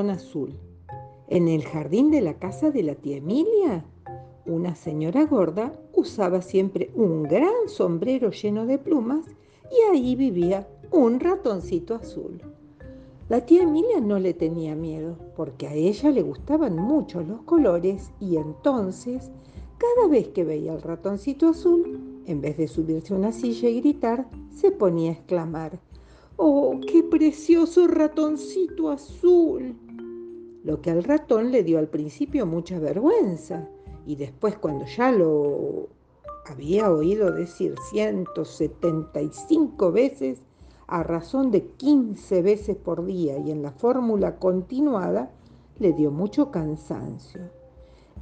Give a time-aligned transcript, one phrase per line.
[0.00, 0.54] azul.
[1.28, 3.84] En el jardín de la casa de la tía Emilia,
[4.46, 9.26] una señora gorda usaba siempre un gran sombrero lleno de plumas
[9.70, 12.40] y ahí vivía un ratoncito azul.
[13.28, 18.12] La tía Emilia no le tenía miedo porque a ella le gustaban mucho los colores
[18.18, 19.30] y entonces,
[19.76, 23.80] cada vez que veía al ratoncito azul, en vez de subirse a una silla y
[23.80, 25.80] gritar, se ponía a exclamar,
[26.36, 29.76] ¡Oh, qué precioso ratoncito azul!
[30.64, 33.68] Lo que al ratón le dio al principio mucha vergüenza
[34.06, 35.88] y después cuando ya lo
[36.46, 40.40] había oído decir 175 veces,
[40.86, 45.30] a razón de 15 veces por día y en la fórmula continuada,
[45.78, 47.61] le dio mucho cansancio.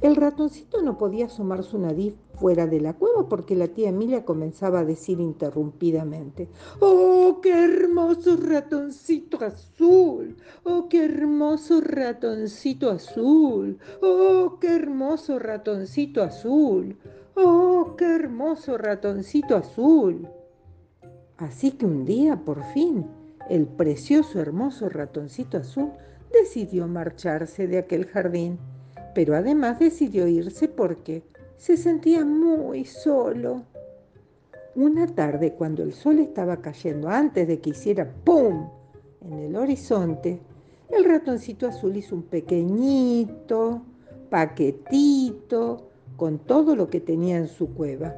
[0.01, 4.25] El ratoncito no podía asomar su nariz fuera de la cueva porque la tía Emilia
[4.25, 10.37] comenzaba a decir interrumpidamente, ¡Oh, qué hermoso ratoncito azul!
[10.63, 13.77] ¡Oh, qué hermoso ratoncito azul!
[14.01, 16.97] ¡Oh, qué hermoso ratoncito azul!
[17.35, 20.27] ¡Oh, qué hermoso ratoncito azul!
[21.37, 23.05] Así que un día, por fin,
[23.51, 25.91] el precioso, hermoso ratoncito azul
[26.33, 28.57] decidió marcharse de aquel jardín
[29.13, 31.23] pero además decidió irse porque
[31.57, 33.63] se sentía muy solo.
[34.75, 38.69] Una tarde, cuando el sol estaba cayendo antes de que hiciera ¡pum!
[39.21, 40.39] en el horizonte,
[40.89, 43.81] el ratoncito azul hizo un pequeñito
[44.29, 48.15] paquetito con todo lo que tenía en su cueva.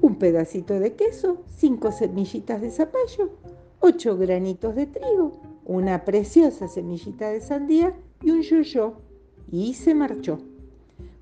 [0.00, 3.30] Un pedacito de queso, cinco semillitas de zapallo,
[3.80, 5.32] ocho granitos de trigo,
[5.64, 8.94] una preciosa semillita de sandía y un yo-yo
[9.54, 10.40] y se marchó.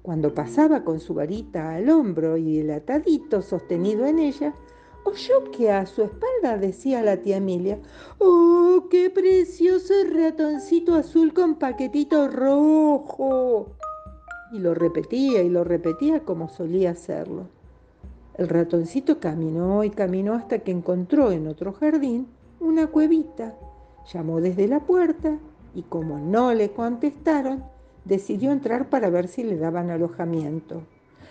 [0.00, 4.54] Cuando pasaba con su varita al hombro y el atadito sostenido en ella,
[5.04, 7.78] oyó que a su espalda decía la tía Emilia,
[8.18, 13.68] ¡Oh, qué precioso ratoncito azul con paquetito rojo!
[14.50, 17.48] Y lo repetía y lo repetía como solía hacerlo.
[18.38, 22.28] El ratoncito caminó y caminó hasta que encontró en otro jardín
[22.60, 23.54] una cuevita.
[24.10, 25.38] Llamó desde la puerta
[25.74, 27.62] y como no le contestaron,
[28.04, 30.82] decidió entrar para ver si le daban alojamiento.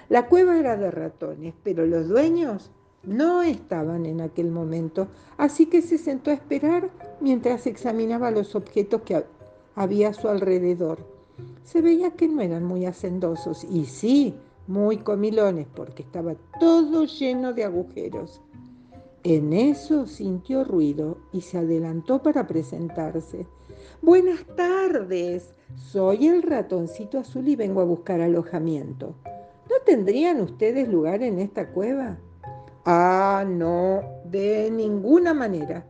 [0.09, 2.71] La cueva era de ratones, pero los dueños
[3.03, 6.89] no estaban en aquel momento, así que se sentó a esperar
[7.19, 9.23] mientras examinaba los objetos que
[9.75, 10.99] había a su alrededor.
[11.63, 14.35] Se veía que no eran muy hacendosos y sí,
[14.67, 18.41] muy comilones, porque estaba todo lleno de agujeros.
[19.23, 23.45] En eso sintió ruido y se adelantó para presentarse.
[24.02, 29.16] Buenas tardes, soy el ratoncito azul y vengo a buscar alojamiento.
[29.69, 32.18] ¿No tendrían ustedes lugar en esta cueva?
[32.86, 35.86] Ah, no, de ninguna manera,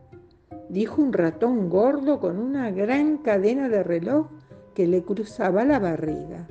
[0.68, 4.26] dijo un ratón gordo con una gran cadena de reloj
[4.74, 6.46] que le cruzaba la barriga.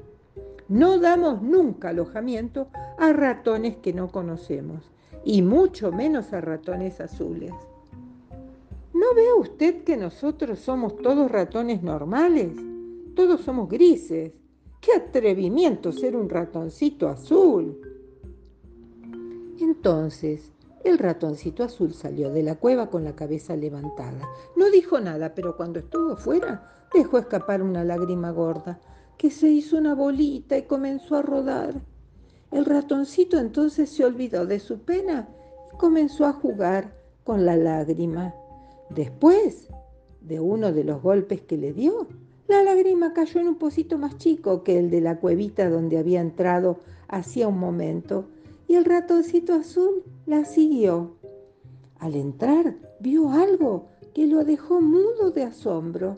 [0.68, 4.92] No damos nunca alojamiento a ratones que no conocemos,
[5.24, 7.52] y mucho menos a ratones azules.
[9.02, 12.52] ¿No ve usted que nosotros somos todos ratones normales?
[13.16, 14.32] Todos somos grises.
[14.80, 17.82] ¡Qué atrevimiento ser un ratoncito azul!
[19.60, 20.52] Entonces,
[20.84, 24.22] el ratoncito azul salió de la cueva con la cabeza levantada.
[24.56, 28.80] No dijo nada, pero cuando estuvo fuera, dejó escapar una lágrima gorda,
[29.18, 31.74] que se hizo una bolita y comenzó a rodar.
[32.52, 35.28] El ratoncito entonces se olvidó de su pena
[35.74, 38.36] y comenzó a jugar con la lágrima.
[38.96, 39.70] Después
[40.20, 42.08] de uno de los golpes que le dio,
[42.48, 46.20] la lágrima cayó en un pocito más chico que el de la cuevita donde había
[46.20, 48.26] entrado hacía un momento,
[48.68, 51.16] y el ratoncito azul la siguió.
[52.00, 56.18] Al entrar, vio algo que lo dejó mudo de asombro.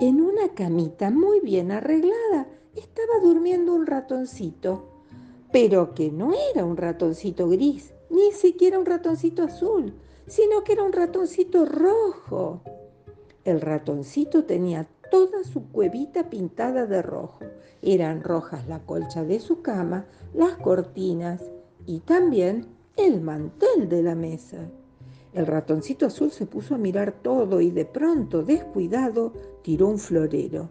[0.00, 2.46] En una camita muy bien arreglada
[2.76, 4.84] estaba durmiendo un ratoncito,
[5.50, 9.94] pero que no era un ratoncito gris, ni siquiera un ratoncito azul,
[10.26, 12.60] sino que era un ratoncito rojo.
[13.44, 17.40] El ratoncito tenía toda su cuevita pintada de rojo.
[17.82, 21.42] Eran rojas la colcha de su cama, las cortinas
[21.86, 24.58] y también el mantel de la mesa.
[25.32, 30.70] El ratoncito azul se puso a mirar todo y de pronto, descuidado, tiró un florero.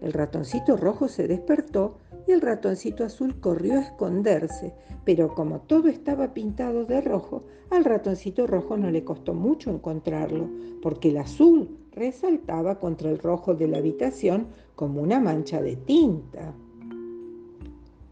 [0.00, 4.74] El ratoncito rojo se despertó y el ratoncito azul corrió a esconderse,
[5.04, 10.48] pero como todo estaba pintado de rojo, al ratoncito rojo no le costó mucho encontrarlo,
[10.82, 16.54] porque el azul resaltaba contra el rojo de la habitación como una mancha de tinta.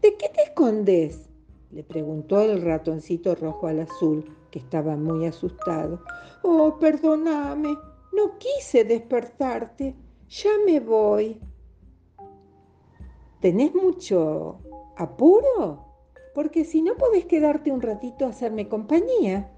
[0.01, 1.29] ¿De qué te escondes?
[1.71, 5.99] le preguntó el ratoncito rojo al azul, que estaba muy asustado.
[6.41, 7.75] Oh, perdóname,
[8.13, 9.93] no quise despertarte.
[10.29, 11.41] Ya me voy.
[13.45, 14.57] ¿Tenés mucho
[14.97, 15.85] apuro?
[16.33, 19.51] Porque si no podés quedarte un ratito a hacerme compañía.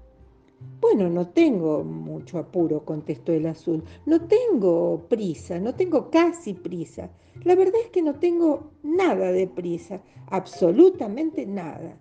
[0.78, 3.82] Bueno, no tengo mucho apuro, contestó el azul.
[4.04, 7.08] No tengo prisa, no tengo casi prisa.
[7.44, 11.98] La verdad es que no tengo nada de prisa, absolutamente nada.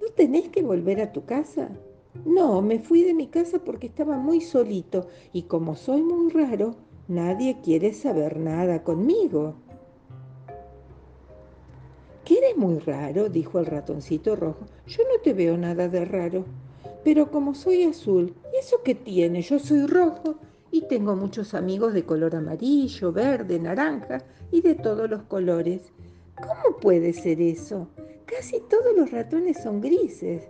[0.00, 1.68] ¿No tenés que volver a tu casa?
[2.24, 6.76] No, me fui de mi casa porque estaba muy solito y como soy muy raro,
[7.06, 9.56] nadie quiere saber nada conmigo.
[12.52, 13.30] ¿Qué eres muy raro?
[13.30, 14.66] dijo el ratoncito rojo.
[14.86, 16.44] Yo no te veo nada de raro.
[17.02, 19.40] Pero como soy azul, ¿y eso qué tiene?
[19.40, 20.34] Yo soy rojo
[20.70, 24.18] y tengo muchos amigos de color amarillo, verde, naranja
[24.50, 25.92] y de todos los colores.
[26.36, 27.88] ¿Cómo puede ser eso?
[28.26, 30.42] Casi todos los ratones son grises.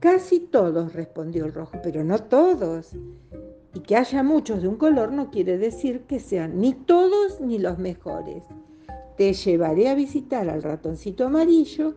[0.00, 2.92] Casi todos, respondió el rojo, pero no todos.
[3.74, 7.58] Y que haya muchos de un color no quiere decir que sean ni todos ni
[7.58, 8.42] los mejores.
[9.16, 11.94] Te llevaré a visitar al ratoncito amarillo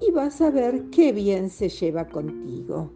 [0.00, 2.90] y vas a ver qué bien se lleva contigo.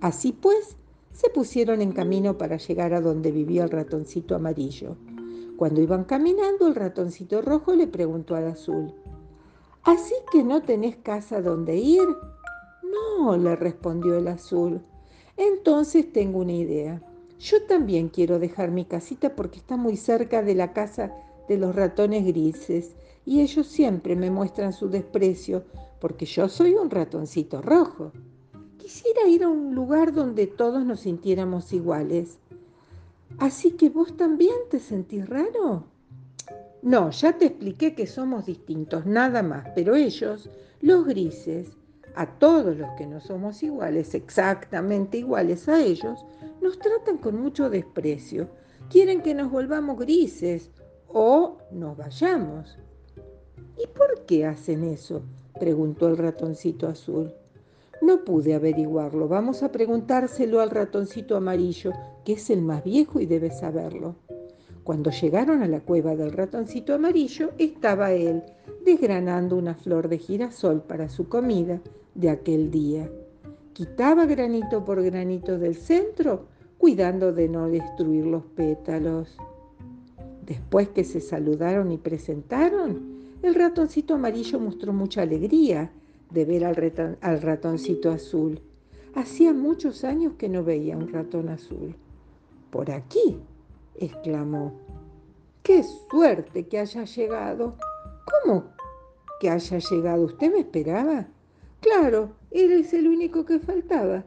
[0.00, 0.76] Así pues,
[1.12, 4.96] se pusieron en camino para llegar a donde vivía el ratoncito amarillo.
[5.56, 8.94] Cuando iban caminando, el ratoncito rojo le preguntó al azul,
[9.82, 12.06] ¿Así que no tenés casa donde ir?
[12.82, 14.82] No, le respondió el azul.
[15.36, 17.02] Entonces tengo una idea.
[17.38, 21.14] Yo también quiero dejar mi casita porque está muy cerca de la casa
[21.50, 22.94] de los ratones grises
[23.26, 25.64] y ellos siempre me muestran su desprecio
[25.98, 28.12] porque yo soy un ratoncito rojo.
[28.78, 32.38] Quisiera ir a un lugar donde todos nos sintiéramos iguales.
[33.40, 35.86] Así que vos también te sentís raro.
[36.82, 40.48] No, ya te expliqué que somos distintos, nada más, pero ellos,
[40.80, 41.72] los grises,
[42.14, 46.24] a todos los que no somos iguales, exactamente iguales a ellos,
[46.60, 48.48] nos tratan con mucho desprecio.
[48.88, 50.70] Quieren que nos volvamos grises
[51.12, 52.78] o nos vayamos.
[53.76, 55.22] ¿Y por qué hacen eso?
[55.58, 57.32] preguntó el ratoncito azul.
[58.02, 59.28] No pude averiguarlo.
[59.28, 61.92] Vamos a preguntárselo al ratoncito amarillo,
[62.24, 64.16] que es el más viejo y debe saberlo.
[64.84, 68.42] Cuando llegaron a la cueva del ratoncito amarillo, estaba él
[68.84, 71.80] desgranando una flor de girasol para su comida
[72.14, 73.10] de aquel día.
[73.74, 76.46] Quitaba granito por granito del centro,
[76.78, 79.36] cuidando de no destruir los pétalos.
[80.50, 85.92] Después que se saludaron y presentaron, el ratoncito amarillo mostró mucha alegría
[86.28, 88.60] de ver al, ratoncito azul.
[89.14, 91.94] Hacía muchos años que no veía un ratón azul.
[92.72, 93.38] Por aquí,
[93.94, 94.72] exclamó.
[95.62, 97.76] ¡Qué suerte que haya llegado!
[98.42, 98.64] ¿Cómo
[99.38, 100.24] que haya llegado?
[100.24, 101.28] ¿Usted me esperaba?
[101.78, 104.24] Claro, eres el único que faltaba.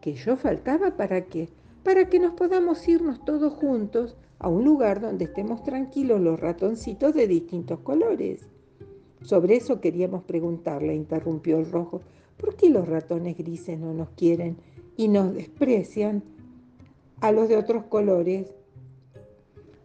[0.00, 1.48] ¿Que yo faltaba para qué?
[1.82, 7.14] Para que nos podamos irnos todos juntos a un lugar donde estemos tranquilos los ratoncitos
[7.14, 8.46] de distintos colores.
[9.22, 12.02] Sobre eso queríamos preguntarle, interrumpió el rojo.
[12.36, 14.58] ¿Por qué los ratones grises no nos quieren
[14.98, 16.22] y nos desprecian
[17.22, 18.52] a los de otros colores?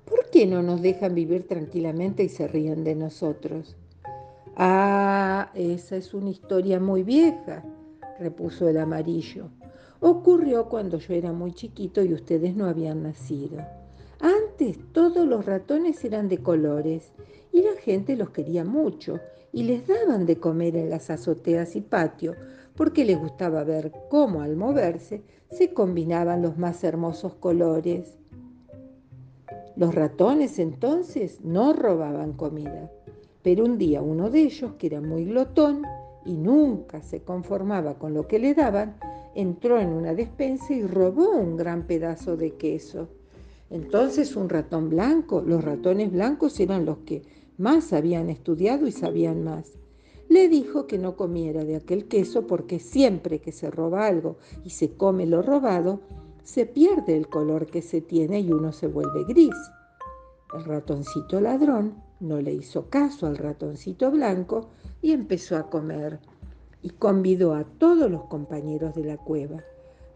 [0.04, 3.78] ¿Por qué no nos dejan vivir tranquilamente y se ríen de nosotros?
[4.58, 7.64] Ah, esa es una historia muy vieja,
[8.20, 9.52] repuso el amarillo.
[10.02, 13.79] Ocurrió cuando yo era muy chiquito y ustedes no habían nacido.
[14.22, 17.14] Antes todos los ratones eran de colores
[17.54, 19.20] y la gente los quería mucho
[19.54, 22.36] y les daban de comer en las azoteas y patio
[22.76, 28.18] porque les gustaba ver cómo al moverse se combinaban los más hermosos colores.
[29.76, 32.92] Los ratones entonces no robaban comida,
[33.42, 35.84] pero un día uno de ellos, que era muy glotón
[36.26, 38.98] y nunca se conformaba con lo que le daban,
[39.34, 43.08] entró en una despensa y robó un gran pedazo de queso.
[43.70, 47.22] Entonces un ratón blanco, los ratones blancos eran los que
[47.58, 49.74] más habían estudiado y sabían más.
[50.28, 54.72] Le dijo que no comiera de aquel queso porque siempre que se roba algo y
[54.72, 56.02] se come lo robado,
[56.44, 59.56] se pierde el color que se tiene y uno se vuelve gris.
[60.54, 64.70] El ratoncito ladrón no le hizo caso al ratoncito blanco
[65.02, 66.20] y empezó a comer
[66.82, 69.64] y convidó a todos los compañeros de la cueva.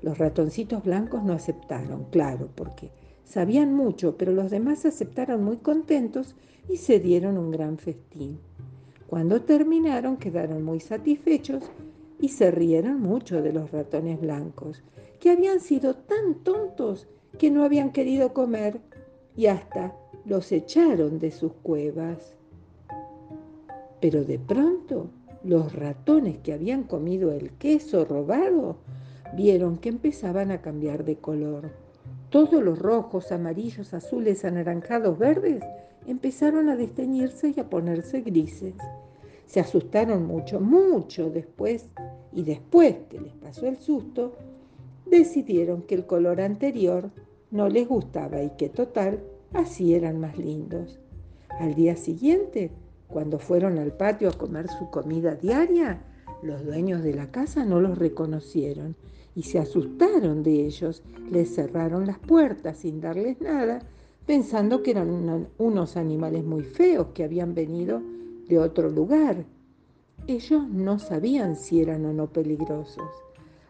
[0.01, 2.91] Los ratoncitos blancos no aceptaron, claro, porque
[3.34, 6.36] sabían mucho, pero los demás aceptaron muy contentos
[6.70, 8.38] y se dieron un gran festín.
[9.08, 11.63] Cuando terminaron quedaron muy satisfechos
[12.20, 14.84] y se rieron mucho de los ratones blancos,
[15.20, 17.08] que habían sido tan tontos
[17.40, 18.80] que no habían querido comer
[19.36, 22.36] y hasta los echaron de sus cuevas.
[24.00, 25.08] Pero de pronto
[25.44, 28.78] los ratones que habían comido el queso robado
[29.36, 31.72] vieron que empezaban a cambiar de color.
[32.34, 35.63] Todos los rojos, amarillos, azules, anaranjados, verdes
[36.08, 38.74] empezaron a desteñirse y a ponerse grises.
[39.46, 41.92] Se asustaron mucho, mucho después,
[42.32, 44.34] y después que les pasó el susto,
[45.06, 47.12] decidieron que el color anterior
[47.52, 49.20] no les gustaba y que total,
[49.54, 51.00] así eran más lindos.
[51.60, 52.72] Al día siguiente,
[53.10, 56.02] cuando fueron al patio a comer su comida diaria,
[56.44, 58.96] los dueños de la casa no los reconocieron
[59.36, 61.04] y se asustaron de ellos.
[61.32, 63.80] Les cerraron las puertas sin darles nada,
[64.26, 68.02] pensando que eran unos animales muy feos que habían venido
[68.48, 69.46] de otro lugar.
[70.28, 73.10] Ellos no sabían si eran o no peligrosos.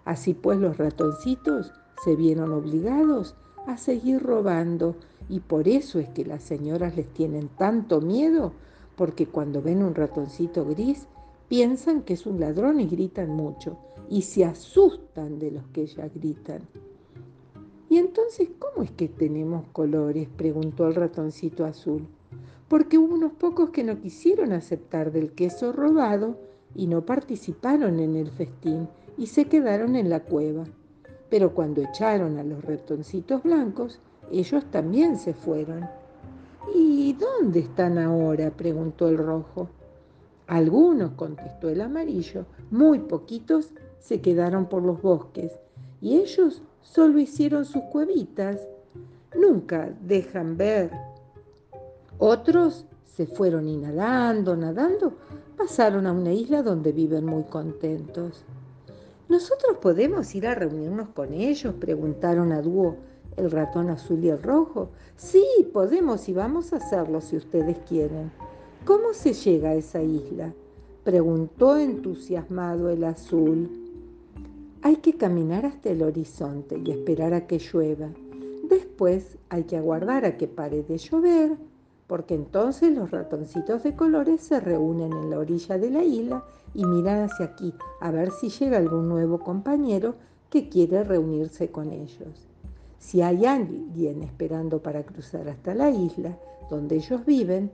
[0.05, 1.71] Así pues los ratoncitos
[2.03, 4.95] se vieron obligados a seguir robando
[5.29, 8.51] y por eso es que las señoras les tienen tanto miedo,
[8.97, 11.07] porque cuando ven un ratoncito gris
[11.47, 13.77] piensan que es un ladrón y gritan mucho
[14.09, 16.61] y se asustan de los que ellas gritan.
[17.89, 20.27] ¿Y entonces cómo es que tenemos colores?
[20.35, 22.07] preguntó el ratoncito azul.
[22.67, 26.37] Porque hubo unos pocos que no quisieron aceptar del queso robado
[26.73, 30.63] y no participaron en el festín y se quedaron en la cueva.
[31.29, 33.99] Pero cuando echaron a los ratoncitos blancos,
[34.31, 35.87] ellos también se fueron.
[36.73, 38.49] ¿Y dónde están ahora?
[38.49, 39.69] preguntó el rojo.
[40.47, 45.51] Algunos, contestó el amarillo, muy poquitos se quedaron por los bosques
[46.01, 48.59] y ellos solo hicieron sus cuevitas.
[49.35, 50.91] Nunca dejan ver.
[52.17, 55.13] Otros se fueron y nadando, nadando,
[55.57, 58.43] pasaron a una isla donde viven muy contentos.
[59.29, 61.73] ¿Nosotros podemos ir a reunirnos con ellos?
[61.79, 62.97] Preguntaron a dúo
[63.37, 64.89] el ratón azul y el rojo.
[65.15, 68.31] Sí, podemos y vamos a hacerlo si ustedes quieren.
[68.85, 70.53] ¿Cómo se llega a esa isla?
[71.05, 73.69] Preguntó entusiasmado el azul.
[74.81, 78.09] Hay que caminar hasta el horizonte y esperar a que llueva.
[78.67, 81.55] Después hay que aguardar a que pare de llover,
[82.07, 86.83] porque entonces los ratoncitos de colores se reúnen en la orilla de la isla y
[86.85, 90.15] miran hacia aquí a ver si llega algún nuevo compañero
[90.49, 92.49] que quiere reunirse con ellos.
[92.99, 96.37] Si hay alguien esperando para cruzar hasta la isla
[96.69, 97.71] donde ellos viven,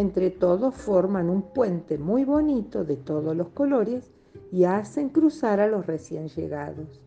[0.00, 4.10] entre todos forman un puente muy bonito de todos los colores
[4.50, 7.00] y hacen cruzar a los recién llegados.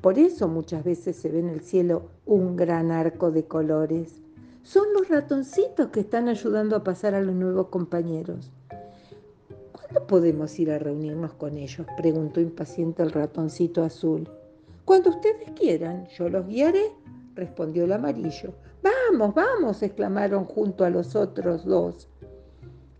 [0.00, 4.20] Por eso muchas veces se ve en el cielo un gran arco de colores.
[4.62, 8.50] Son los ratoncitos que están ayudando a pasar a los nuevos compañeros.
[9.72, 11.86] ¿Cuándo podemos ir a reunirnos con ellos?
[11.96, 14.28] preguntó impaciente el ratoncito azul.
[14.84, 16.92] Cuando ustedes quieran, yo los guiaré,
[17.34, 18.52] respondió el amarillo.
[18.82, 22.08] Vamos, vamos, exclamaron junto a los otros dos.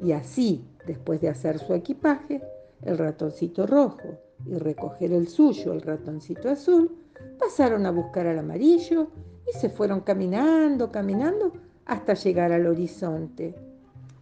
[0.05, 2.43] Y así, después de hacer su equipaje,
[2.83, 6.91] el ratoncito rojo y recoger el suyo, el ratoncito azul,
[7.39, 9.09] pasaron a buscar al amarillo
[9.49, 11.53] y se fueron caminando, caminando
[11.87, 13.55] hasta llegar al horizonte.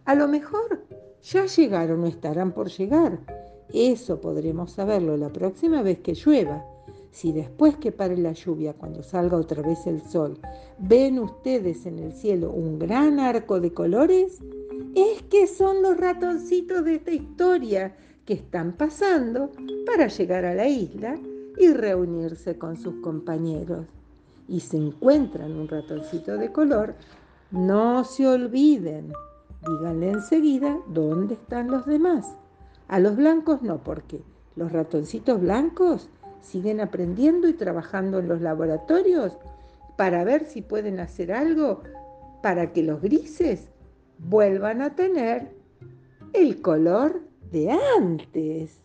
[0.05, 0.85] A lo mejor
[1.21, 3.19] ya llegaron o estarán por llegar.
[3.73, 6.63] Eso podremos saberlo la próxima vez que llueva.
[7.11, 10.39] Si después que pare la lluvia, cuando salga otra vez el sol,
[10.79, 14.39] ven ustedes en el cielo un gran arco de colores,
[14.95, 17.95] es que son los ratoncitos de esta historia
[18.25, 19.51] que están pasando
[19.85, 21.17] para llegar a la isla
[21.57, 23.85] y reunirse con sus compañeros.
[24.47, 26.95] Y se encuentran un ratoncito de color,
[27.51, 29.13] no se olviden
[29.67, 32.35] díganle enseguida dónde están los demás.
[32.87, 34.21] A los blancos no, porque
[34.55, 36.09] los ratoncitos blancos
[36.41, 39.37] siguen aprendiendo y trabajando en los laboratorios
[39.97, 41.81] para ver si pueden hacer algo
[42.41, 43.67] para que los grises
[44.25, 45.51] vuelvan a tener
[46.33, 48.82] el color de antes.